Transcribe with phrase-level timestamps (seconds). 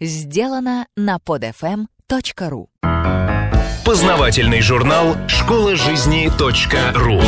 [0.00, 2.66] сделано на podfm.ru
[3.84, 6.30] Познавательный журнал «Школа жизни
[6.94, 7.20] .ру»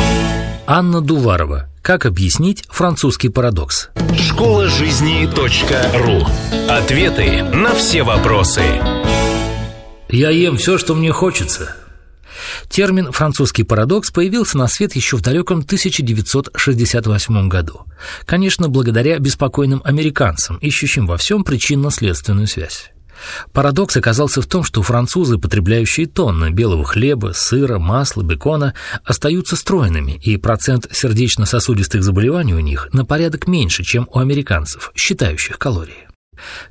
[0.65, 1.69] Анна Дуварова.
[1.81, 3.89] Как объяснить французский парадокс?
[4.17, 5.25] Школа жизни
[5.97, 6.25] .ру
[6.69, 8.63] Ответы на все вопросы.
[10.09, 11.75] Я ем все, что мне хочется.
[12.69, 17.81] Термин «французский парадокс» появился на свет еще в далеком 1968 году.
[18.25, 22.91] Конечно, благодаря беспокойным американцам, ищущим во всем причинно-следственную связь.
[23.51, 28.73] Парадокс оказался в том, что французы, потребляющие тонны белого хлеба, сыра, масла, бекона,
[29.03, 35.57] остаются стройными, и процент сердечно-сосудистых заболеваний у них на порядок меньше, чем у американцев, считающих
[35.57, 36.06] калории.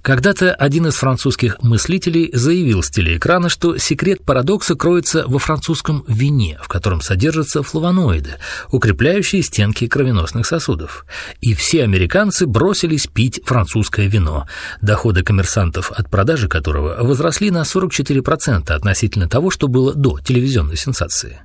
[0.02, 6.59] Когда-то один из французских мыслителей заявил с телеэкрана, что секрет парадокса кроется во французском вине,
[6.62, 8.34] в котором содержатся флавоноиды,
[8.70, 11.06] укрепляющие стенки кровеносных сосудов.
[11.41, 14.47] И все американцы бросились пить французское вино,
[14.80, 21.41] доходы коммерсантов от продажи которого возросли на 44% относительно того, что было до телевизионной сенсации.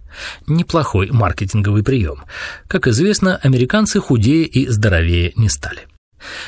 [0.47, 2.23] Неплохой маркетинговый прием.
[2.67, 5.87] Как известно, американцы худее и здоровее не стали.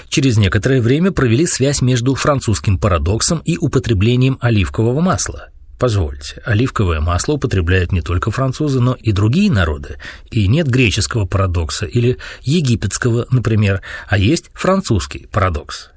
[0.10, 5.50] Через некоторое время провели связь между французским парадоксом и употреблением оливкового масла.
[5.80, 9.98] Позвольте, оливковое масло употребляют не только французы, но и другие народы.
[10.32, 15.93] И нет греческого парадокса или египетского, например, а есть французский парадокс.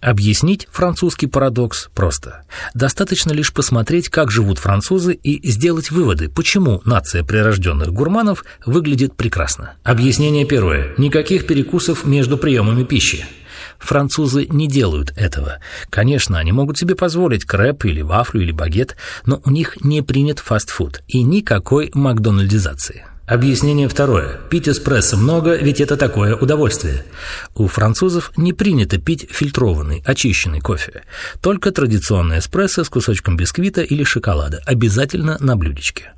[0.00, 2.44] Объяснить французский парадокс просто.
[2.74, 9.74] Достаточно лишь посмотреть, как живут французы, и сделать выводы, почему нация прирожденных гурманов выглядит прекрасно.
[9.82, 10.94] Объяснение первое.
[10.98, 13.24] Никаких перекусов между приемами пищи.
[13.78, 15.58] Французы не делают этого.
[15.90, 20.38] Конечно, они могут себе позволить крэп или вафлю или багет, но у них не принят
[20.38, 23.04] фастфуд и никакой макдональдизации.
[23.26, 24.38] Объяснение второе.
[24.50, 27.04] Пить эспрессо много, ведь это такое удовольствие.
[27.56, 31.02] У французов не принято пить фильтрованный, очищенный кофе.
[31.40, 36.12] Только традиционный эспрессо с кусочком бисквита или шоколада, обязательно на блюдечке.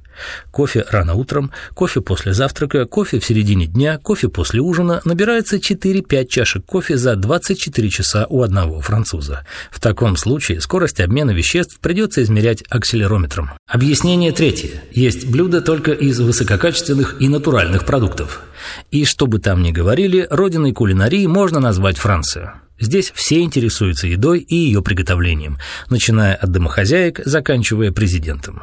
[0.50, 5.00] Кофе рано утром, кофе после завтрака, кофе в середине дня, кофе после ужина.
[5.04, 9.46] Набирается 4-5 чашек кофе за 24 часа у одного француза.
[9.70, 13.50] В таком случае скорость обмена веществ придется измерять акселерометром.
[13.66, 14.82] Объяснение третье.
[14.92, 18.42] Есть блюда только из высококачественных и натуральных продуктов.
[18.90, 22.52] И что бы там ни говорили, родиной кулинарии можно назвать Францию.
[22.80, 25.58] Здесь все интересуются едой и ее приготовлением,
[25.90, 28.62] начиная от домохозяек, заканчивая президентом.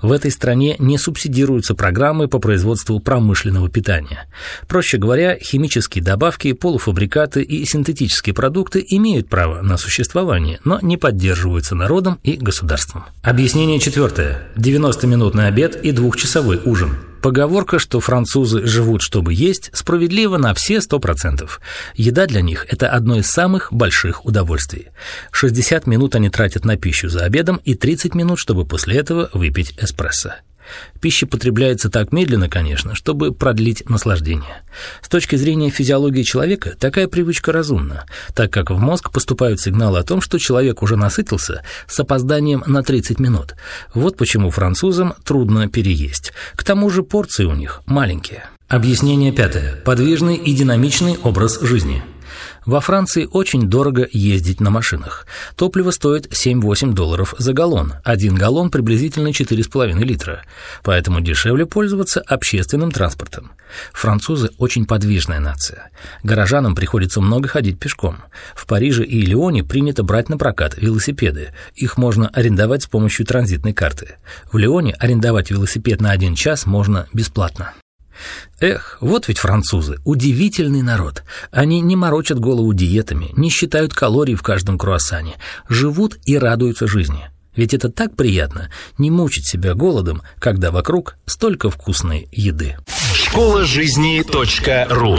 [0.00, 4.28] В этой стране не субсидируются программы по производству промышленного питания.
[4.68, 11.74] Проще говоря, химические добавки, полуфабрикаты и синтетические продукты имеют право на существование, но не поддерживаются
[11.74, 13.04] народом и государством.
[13.22, 14.48] Объяснение четвертое.
[14.56, 16.96] 90-минутный обед и двухчасовой ужин.
[17.26, 21.60] Поговорка, что французы живут, чтобы есть, справедлива на все сто процентов.
[21.96, 24.90] Еда для них– это одно из самых больших удовольствий.
[25.32, 29.74] 60 минут они тратят на пищу за обедом и 30 минут, чтобы после этого выпить
[29.76, 30.34] эспрессо.
[31.00, 34.62] Пища потребляется так медленно, конечно, чтобы продлить наслаждение.
[35.02, 38.04] С точки зрения физиологии человека, такая привычка разумна,
[38.34, 42.82] так как в мозг поступают сигналы о том, что человек уже насытился с опозданием на
[42.82, 43.54] 30 минут.
[43.94, 46.32] Вот почему французам трудно переесть.
[46.56, 48.44] К тому же порции у них маленькие.
[48.68, 49.76] Объяснение пятое.
[49.84, 52.02] Подвижный и динамичный образ жизни–
[52.66, 55.26] во Франции очень дорого ездить на машинах.
[55.56, 57.94] Топливо стоит 7-8 долларов за галлон.
[58.04, 60.42] Один галлон приблизительно 4,5 литра.
[60.82, 63.52] Поэтому дешевле пользоваться общественным транспортом.
[63.92, 65.90] Французы очень подвижная нация.
[66.22, 68.18] Горожанам приходится много ходить пешком.
[68.54, 71.54] В Париже и Лионе принято брать на прокат велосипеды.
[71.74, 74.16] Их можно арендовать с помощью транзитной карты.
[74.52, 77.74] В Лионе арендовать велосипед на один час можно бесплатно.
[78.60, 81.24] Эх, вот ведь французы, удивительный народ.
[81.50, 85.36] Они не морочат голову диетами, не считают калорий в каждом круассане,
[85.68, 87.30] живут и радуются жизни.
[87.54, 92.76] Ведь это так приятно не мучить себя голодом, когда вокруг столько вкусной еды.
[93.14, 94.22] Школа жизни
[94.90, 95.18] .ру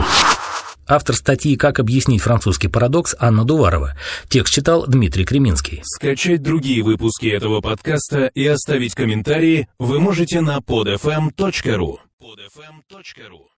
[0.88, 3.98] Автор статьи «Как объяснить французский парадокс» Анна Дуварова.
[4.30, 5.82] Текст читал Дмитрий Креминский.
[5.84, 11.98] Скачать другие выпуски этого подкаста и оставить комментарии вы можете на podfm.ru.
[12.22, 13.57] podfm.ru